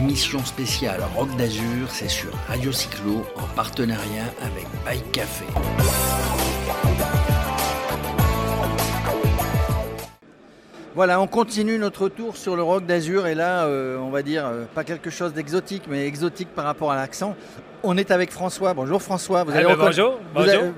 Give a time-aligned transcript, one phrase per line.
[0.00, 5.44] Émission spéciale Rock d'Azur, c'est sur Radio Cyclo en partenariat avec Bike Café.
[10.94, 14.46] Voilà, on continue notre tour sur le rock d'Azur et là, euh, on va dire,
[14.46, 17.36] euh, pas quelque chose d'exotique, mais exotique par rapport à l'accent.
[17.82, 18.74] On est avec François.
[18.74, 19.44] Bonjour François.
[19.44, 20.18] Vous, allez, ah ben bonjour,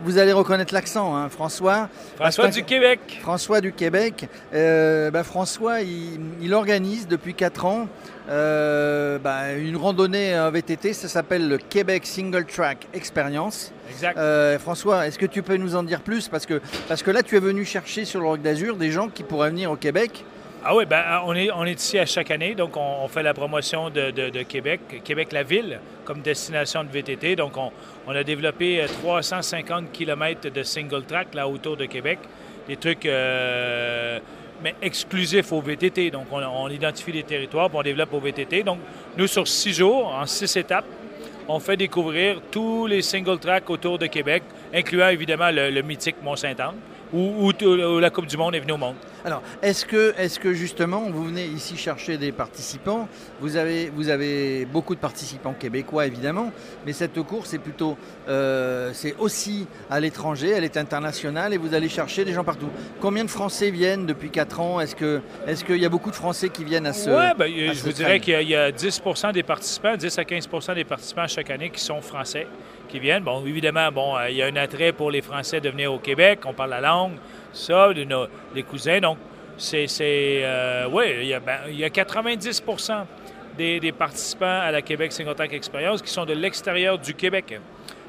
[0.04, 1.88] vous, allez reconnaître l'accent, hein, François.
[2.16, 3.00] François du Québec.
[3.20, 4.28] François du Québec.
[4.54, 7.88] Euh, ben, François, il, organise depuis 4 ans
[8.29, 10.93] ben, une randonnée en VTT.
[10.93, 13.72] Ça s'appelle le Québec Single Track Experience.
[13.90, 14.18] Exact.
[14.60, 16.29] François, est-ce que tu peux nous en dire plus?
[16.29, 19.08] Parce que, parce que là, tu es venu chercher sur le Rock d'Azur des gens
[19.08, 20.24] qui pourraient venir au Québec
[20.64, 23.34] ah oui, ben, on, est, on est ici à chaque année, donc on, fait la
[23.34, 27.35] promotion de, Québec, Québec la ville, comme destination de VTT.
[27.35, 32.20] Donc on, a développé 350 euh, km de single track là autour de Québec,
[32.69, 34.20] des trucs euh,
[34.62, 36.12] mais exclusifs au VTT.
[36.12, 38.62] Donc on, identifie des territoires, on développe au VTT.
[38.62, 38.78] Donc
[39.18, 40.86] nous sur six jours, en six étapes,
[41.48, 46.77] on fait découvrir tous les single tracks autour de Québec, incluant évidemment le, mythique Mont-Saint-Anne,
[47.12, 47.50] où,
[47.98, 48.94] la Coupe du Monde est venue au monde.
[49.24, 53.08] Alors, est-ce que, est que justement, vous venez ici chercher des participants?
[53.40, 56.50] Vous avez, vous avez beaucoup de participants québécois, évidemment,
[56.84, 57.96] mais cette course est plutôt,
[58.28, 62.68] euh, c'est aussi à l'étranger, elle est internationale et vous allez chercher des gens partout.
[63.00, 64.80] Combien de Français viennent depuis 4 ans?
[64.80, 67.50] Est-ce qu'il est qu'il y a beaucoup de Français qui viennent à ce Oui, ben,
[67.72, 71.50] je vous dirais qu'il y, a 10% des participants, 10 à 15% des participants chaque
[71.50, 72.48] année qui sont français,
[72.88, 73.22] qui viennent.
[73.22, 75.98] Bon, évidemment, bon, euh, il y a un attrait pour les Français de venir au
[75.98, 77.12] Québec, on parle la langue
[77.53, 79.00] ça, de nos, les cousins.
[79.00, 79.19] Donc,
[79.56, 79.86] c'est.
[80.00, 82.62] Euh, oui, il y, a, ben, il y a 90
[83.56, 87.61] des, des, participants à la Québec Single Experience qui sont de l'extérieur du Québec.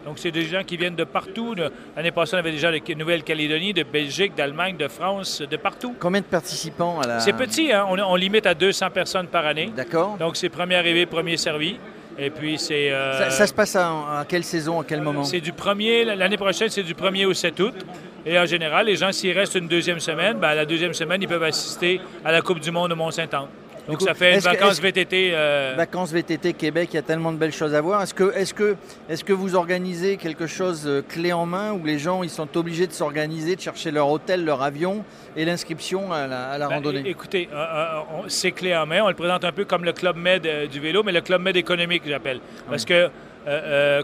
[0.06, 1.56] Donc, c'est des gens qui viennent de partout.
[1.96, 5.96] L'année passée, on avait déjà de Nouvelle-Calédonie, de Belgique, d'Allemagne, de France, de partout.
[6.00, 7.20] Combien de participants à la...
[7.20, 7.86] C'est petit, hein?
[7.90, 9.72] on, on, limite à 200 personnes par année.
[9.76, 10.18] D'accord.
[10.18, 11.78] Donc, c'est premier arrivé, premier servi.
[12.18, 12.92] Et puis, c'est...
[12.92, 15.24] Euh, ça, se passe à, quelle saison, à quel moment?
[15.24, 16.04] C'est du premier...
[16.04, 17.86] L'année prochaine, c'est du 1er au 7 août.
[18.26, 21.28] Et en général, les gens, s'ils restent une deuxième semaine, ben, la deuxième semaine, ils
[21.28, 23.48] peuvent assister à la Coupe du Monde au Mont-Saint-Anne.
[23.88, 25.32] Donc, ça fait une vacances VTT.
[25.34, 28.02] Euh, vacances VTT Québec, il y a tellement de belles choses à voir.
[28.02, 28.76] Est-ce que, est que,
[29.10, 32.56] est que vous organisez quelque chose euh, clé en main où les gens ils sont
[32.56, 35.04] obligés de s'organiser, de chercher leur hôtel, leur avion
[35.36, 37.04] et l'inscription à la, ben, randonnée?
[37.06, 39.02] Écoutez, euh, c'est clé en main.
[39.04, 41.58] On le présente un peu comme le Club Med du vélo, mais le Club Med
[41.58, 42.40] économique, j'appelle.
[42.70, 43.10] Parce que,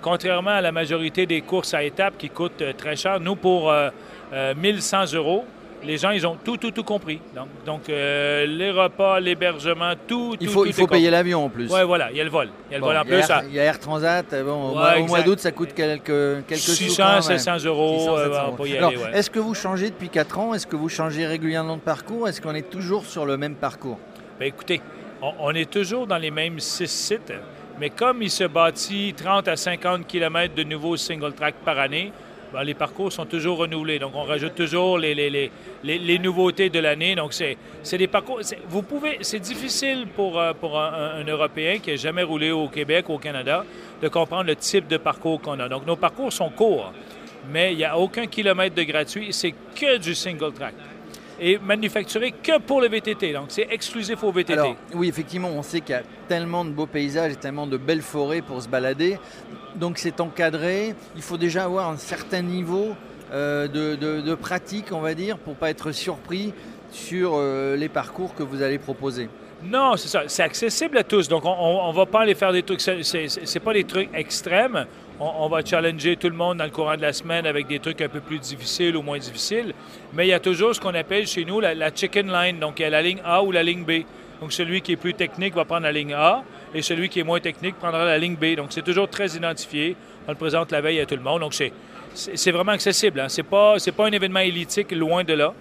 [0.02, 3.74] contrairement à la majorité des courses à étapes qui coûtent très cher, nous, pour
[4.34, 5.46] 1100 euros,
[5.84, 7.20] les gens, ils ont tout, tout, tout compris.
[7.36, 11.72] Donc, donc euh, les repas, l'hébergement, tout, Il faut, il faut payer l'avion en plus.
[11.72, 12.50] Oui, voilà, il y a le vol.
[12.70, 13.24] Il y a le vol en plus.
[13.48, 14.44] il y a Air Transat.
[14.44, 18.18] Bon, au mois d'août, ça coûte quelques, quelques 600, 700 euros.
[18.18, 20.54] Euh, est-ce que vous changez depuis 4 ans?
[20.54, 22.28] Est-ce que vous changez régulièrement de parcours?
[22.28, 24.00] Est-ce qu'on est toujours sur le même parcours?
[24.40, 24.82] Bien, écoutez,
[25.22, 27.34] on, on, est toujours dans les mêmes 6 sites,
[27.80, 32.12] mais comme il se bâtit 30 à 50 km de nouveaux single track par année,
[32.52, 34.00] ben, les parcours sont toujours renouvelés.
[34.00, 35.52] Donc, on rajoute toujours les,
[36.22, 37.16] nouveautés de l'année.
[37.16, 38.42] Donc, c'est des parcours.
[38.68, 39.20] Vous pouvez.
[39.22, 43.18] C'est difficile pour, euh, pour un, Européen qui n'a jamais roulé au Québec, ou au
[43.20, 43.64] Canada,
[44.02, 45.70] de comprendre le type de parcours qu'on a.
[45.70, 46.92] Donc, nos parcours sont courts,
[47.52, 49.32] mais il n'y a aucun kilomètre de gratuit.
[49.32, 50.74] C'est que du single track
[51.40, 53.34] et manufacturé que pour le VTT.
[53.34, 54.76] Donc, c'est exclusif au VTT.
[54.94, 58.02] Oui, effectivement, on sait qu'il y a tellement de beaux paysages et tellement de belles
[58.02, 59.18] forêts pour se balader.
[59.76, 60.96] Donc, c'est encadré.
[61.16, 62.96] Il faut déjà avoir un certain niveau
[63.32, 66.54] euh, de, pratique, on va dire, pour ne pas être surpris
[66.92, 69.30] sur euh, les parcours que vous allez proposer.
[69.64, 70.24] Non, c'est ça.
[70.28, 71.28] C'est accessible à tous.
[71.28, 72.81] Donc, on ne va pas aller faire des trucs.
[72.81, 74.86] C'est pas des trucs extrêmes.
[75.20, 78.00] On, va challenger tout le monde dans le courant de la semaine avec des trucs
[78.00, 79.74] un peu plus difficiles ou moins difficiles.
[80.14, 82.59] Mais il y a toujours ce qu'on appelle chez nous la, chicken line.
[82.59, 84.03] Donc, il y a la ligne A ou la ligne B.
[84.40, 86.44] Donc, celui qui est plus technique va prendre la ligne A
[86.74, 88.56] et celui qui est moins technique prendra la ligne B.
[88.56, 89.98] Donc, c'est toujours très identifié.
[90.25, 91.42] On le présente la veille à tout le monde.
[91.42, 91.53] Donc,
[92.14, 93.19] c'est vraiment accessible.
[93.19, 93.28] Hein.
[93.28, 95.53] Ce n'est pas, pas un événement élitique, loin de là.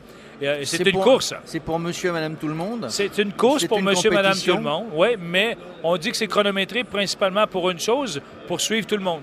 [0.43, 1.34] Euh, c'est une course.
[1.44, 2.87] C'est pour monsieur et madame tout le monde?
[2.90, 6.17] C'est une course pour monsieur et madame tout le monde, oui, mais on dit que
[6.17, 9.23] c'est chronométré principalement pour une chose, pour suivre tout le monde.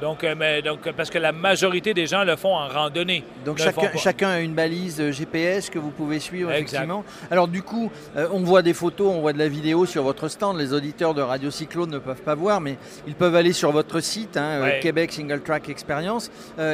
[0.00, 3.24] Donc, euh, mais, donc, parce que la majorité des gens le font en randonnée.
[3.44, 7.04] Donc chacun, chacun, a une balise euh, GPS que vous pouvez suivre effectivement.
[7.30, 10.28] Alors du coup, euh, on voit des photos, on voit de la vidéo sur votre
[10.28, 10.58] stand.
[10.58, 12.76] Les auditeurs de Radio Cyclone ne peuvent pas voir, mais
[13.06, 16.30] ils peuvent aller sur votre site, hein, Québec Single Track Experience.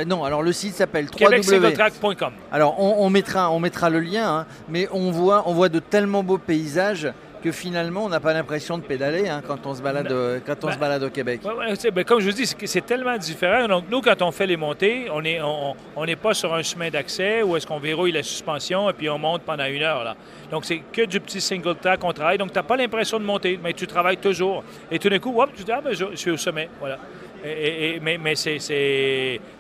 [0.07, 2.33] non, alors le site s'appelle québecSingleTrack.com.
[2.53, 6.23] Alors on, mettra, on mettra le lien, hein, mais on voit, on voit de tellement
[6.23, 7.13] beaux paysages
[7.47, 10.57] que finalement on n'a pas l'impression de pédaler hein, quand on se balade, euh, quand
[10.65, 11.41] on Ben, se balade au Québec.
[11.45, 13.69] Ben, comme je vous dis, c'est- tellement différent.
[13.69, 16.63] Donc, nous, quand on fait les montées, on n'est on, on n'est pas sur un
[16.63, 20.03] chemin d'accès où est-ce qu'on verrouille la suspension et puis on monte pendant une heure.
[20.03, 20.17] Là.
[20.51, 22.39] Donc, c'est que du petit single track qu'on travaille.
[22.39, 24.65] Donc, tu n'as pas l'impression de monter, mais tu travailles toujours.
[24.91, 26.69] Et tout d'un coup, hop, tu dis, ah, ben, je, je suis au sommet.
[26.81, 26.99] Voilà.
[27.47, 28.59] Et- et- et- mais mais c'est-.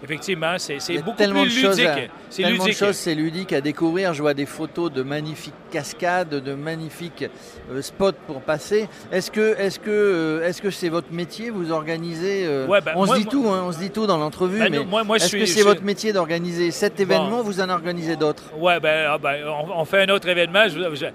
[0.03, 1.87] Effectivement, c'est beaucoup tellement plus de choses, ludique.
[1.88, 2.81] à- C'est tellement ludique.
[2.81, 4.12] de choses, c'est ludique à découvrir.
[4.15, 7.25] Je vois des photos de magnifiques cascades, de magnifiques
[7.71, 8.88] euh, spots pour passer.
[9.12, 12.93] Est-ce que, est-ce que, euh, est-ce que c'est votre métier Vous organisez euh, Ouais, ben,
[12.97, 14.59] On moi- se dit moi- tout, hein, on se dit tout dans l'entrevue.
[14.59, 17.43] Ben, mais moi- est-ce que c'est votre métier d'organiser cet événement Bon.
[17.43, 18.44] Vous en organisez d'autres?
[18.59, 20.67] Oui, ben, ah, ben, on, on fait un autre événement.
[20.69, 21.06] Je- je-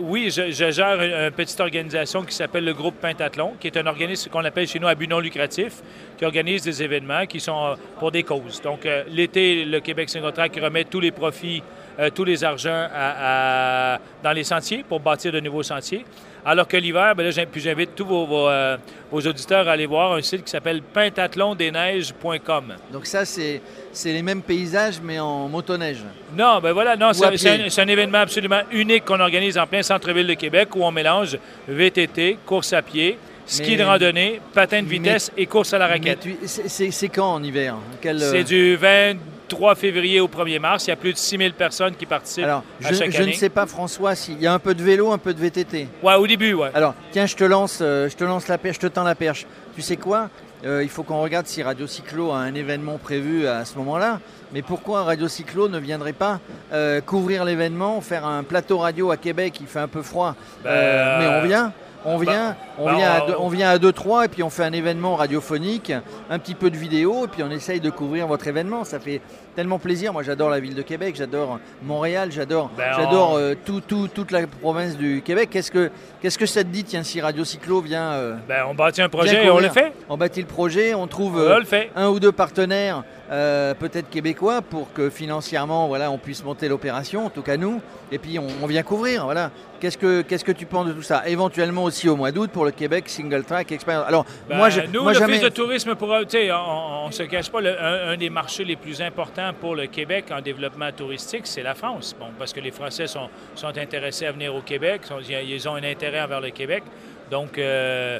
[0.00, 3.86] oui, je, gère une, une petite organisation qui s'appelle le groupe Pentathlon, qui est un
[3.86, 5.82] organisme qu'on appelle chez nous à but non lucratif,
[6.16, 8.60] qui organise des événements qui sont euh, pour des causes.
[8.62, 11.62] Donc, euh, l'été, le Québec Single Track remet tous les profits,
[11.98, 16.04] euh, tous les argents à- à- dans les sentiers pour bâtir de nouveaux sentiers.
[16.46, 18.76] Alors que l'hiver, ben là, puis j'invite tous vos, vos, euh,
[19.10, 22.74] vos auditeurs à aller voir un site qui s'appelle pentathlondesneiges.com.
[22.92, 23.60] Donc ça, c'est,
[23.92, 25.98] c'est les mêmes paysages, mais en motoneige.
[26.36, 29.82] Non, ben voilà, non, c'est un, c'est un événement absolument unique qu'on organise en plein
[29.82, 31.36] centre-ville de Québec où on mélange
[31.66, 33.18] VTT, course à pied,
[33.48, 36.26] ski de randonnée, patin de mais- vitesse et course à la raquette.
[36.46, 37.76] c'est, c'est- c'est quand en hiver?
[38.00, 40.86] Quel, euh, C'est du 23 février au 1er mars.
[40.86, 43.32] Il y a plus de 6000 personnes qui participent Alors, à je, chaque je année.
[43.32, 45.88] ne sais pas, François, s'il y a un peu de vélo, un peu de VTT.
[46.02, 46.70] Ouais, au début, ouais.
[46.74, 49.14] Alors, tiens, je te lance, euh, je te lance la perche, je te tends la
[49.14, 49.46] perche.
[49.74, 50.28] Tu sais quoi?
[50.64, 54.18] Euh, Il faut qu'on regarde si Radio Cyclo a un événement prévu à ce moment-là.
[54.52, 56.40] Mais pourquoi Radio Cyclo ne viendrait pas
[56.72, 60.34] euh, couvrir l'événement, faire un plateau radio à Québec Il fait un peu froid,
[60.64, 61.72] Ben, Euh, mais on vient?
[62.04, 64.50] On bah, vient, on, bah, vient on- deux, on vient à 2-3 et puis on
[64.50, 65.92] fait un événement radiophonique,
[66.30, 68.84] un petit peu de vidéo et puis on essaye de couvrir votre événement.
[68.84, 69.20] Ça fait
[69.58, 70.12] tellement plaisir.
[70.12, 74.30] Moi j'adore la ville de Québec, j'adore Montréal, j'adore Ben, j'adore euh, tout, tout- toute
[74.30, 75.48] la province du Québec.
[75.50, 75.90] Qu'est-ce que,
[76.22, 79.08] qu'est-ce que ça te dit tiens, si Radio Cyclo vient, euh, Ben, on bâtit un
[79.08, 79.92] projet et on le fait.
[80.08, 81.90] On bâtit le projet, on trouve On euh, le fait.
[81.96, 87.30] un ou deux partenaires, peut-être québécois, pour que financièrement, voilà, on puisse monter l'opération, en
[87.30, 87.80] tout cas nous,
[88.12, 89.50] et puis on, on vient couvrir, voilà.
[89.80, 91.22] Qu'est-ce que, qu'est-ce que tu penses de tout ça?
[91.28, 94.04] Éventuellement aussi au mois d'août pour le Québec Single Track Experience.
[94.08, 95.38] Alors, Ben, moi, je, nous, moi l'Office jamais.
[95.38, 99.00] de tourisme, pour, on ne se cache pas, le- un, un des marchés les plus
[99.00, 102.14] importants pour le Québec en développement touristique, c'est la France.
[102.18, 103.28] Bon, parce que les Français sont,
[103.76, 106.82] intéressés à venir au Québec, ils ont un intérêt envers le Québec.
[107.30, 108.18] Donc, euh,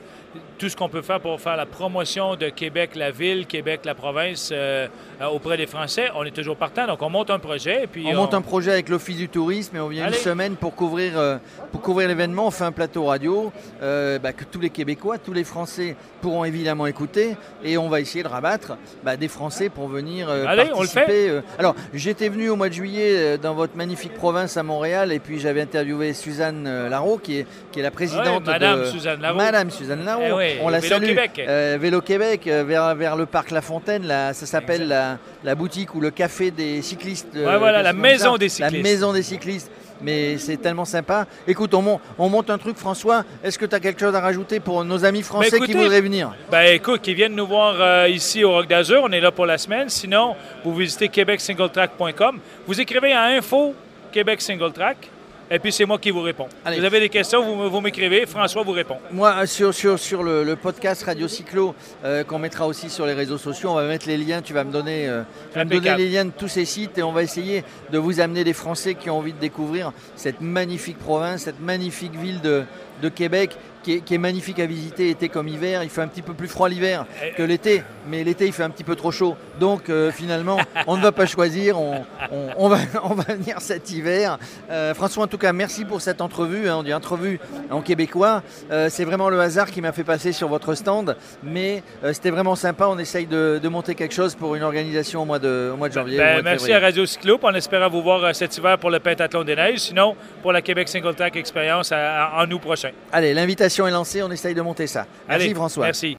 [0.59, 3.95] tout ce qu'on peut faire pour faire la promotion de Québec, la ville, Québec, la
[3.95, 4.89] province, euh,
[5.21, 6.87] euh, auprès des Français, on est toujours partant.
[6.87, 9.77] Donc, on monte un projet et puis On monte un projet avec l'Office du tourisme
[9.77, 10.17] et on vient Allez.
[10.17, 11.39] une semaine pour couvrir, euh,
[11.73, 12.49] pour couvrir l'événement.
[12.49, 16.87] On fait un plateau radio bah, que tous les Québécois, tous les Français pourront évidemment
[16.87, 20.87] écouter et on va essayer de rabattre bah, des Français pour venir Allez, on le
[20.89, 21.01] fait.
[21.01, 21.41] participer.
[21.59, 25.39] Alors, j'étais venu au mois de juillet dans votre magnifique province à Montréal et puis
[25.39, 28.85] j'avais interviewé Suzanne Larreau qui est, qui est la présidente Ouais, Madame de...
[28.99, 29.21] Suzanne.
[29.35, 30.23] Madame Suzanne Larreau.
[30.27, 31.07] Eh oui, on la Vélo salue.
[31.09, 31.31] Québec.
[31.47, 35.55] Euh, Vélo Québec, euh, vers, vers le parc La Fontaine, là, ça s'appelle la, la
[35.55, 37.29] boutique ou le café des cyclistes.
[37.37, 38.39] euh, Ouais, voilà, la maison ça.
[38.39, 38.77] des cyclistes.
[38.77, 39.71] La maison des cyclistes.
[40.01, 41.27] Mais c'est tellement sympa.
[41.49, 43.25] Écoute, on, mon- on monte un truc, François.
[43.43, 46.33] Est-ce que tu as quelque chose à rajouter pour nos amis français qui voudraient venir?
[46.53, 49.45] Ben écoute, qui viennent nous voir euh, ici au Roc d'Azur, on est là pour
[49.45, 49.89] la semaine.
[49.89, 52.39] Sinon, vous visitez québecsingletrack.com.
[52.67, 53.75] Vous écrivez à info
[54.13, 55.11] Québec Single Track
[55.51, 56.49] et puis c'est moi qui vous réponds.
[56.65, 56.79] Allez.
[56.79, 58.99] Vous avez des questions, vous, m'écrivez, François vous répond.
[59.11, 61.75] Moi, sur, sur, sur le, le podcast Radio Cyclo,
[62.05, 64.43] euh, qu'on mettra aussi sur les réseaux sociaux, on va mettre les liens.
[64.43, 65.23] Tu vas me donner, euh,
[65.53, 67.99] tu vas me donner les liens de tous ces sites et on va essayer de
[67.99, 72.41] vous amener des Français qui ont envie de découvrir cette magnifique province, cette magnifique ville
[72.41, 72.65] de,
[73.03, 73.57] de Québec.
[73.89, 75.83] Qui est, qui est magnifique à visiter été comme hiver.
[75.83, 77.07] Il fait un petit peu plus froid l'hiver
[77.39, 79.35] que l'été, mais l'été il fait un petit peu trop chaud.
[79.61, 81.81] Donc euh, finalement, on ne va pas choisir.
[81.81, 84.37] On, on- on va, on va venir cet hiver.
[84.71, 86.69] Euh, François, en tout cas, merci pour cette entrevue.
[86.69, 86.77] hein.
[86.81, 87.41] on dit entrevue
[87.71, 88.43] en québécois.
[88.71, 92.57] Euh, c'est vraiment le hasard qui m'a fait passer sur votre stand, mais c'était vraiment
[92.57, 92.89] sympa.
[92.89, 95.89] On essaye de, de monter quelque chose pour une organisation au mois de, au mois
[95.89, 96.19] de janvier.
[96.19, 98.91] Ben, mois de merci à Radio Cyclo, puis on espère vous voir cet hiver pour
[98.91, 99.79] le Pentathlon des Neiges.
[99.79, 102.91] Sinon, pour la Québec Single Track Experience en août prochain.
[103.13, 104.23] Allez, l'invitation est lancée.
[104.23, 105.07] On essaye de monter ça.
[105.29, 105.85] Merci Allez, François.
[105.87, 106.17] Merci.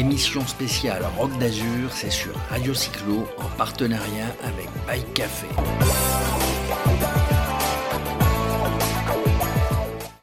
[0.00, 5.46] Émission spéciale Rock d'Azur, c'est sur Radio Cyclo en partenariat avec Bike Café.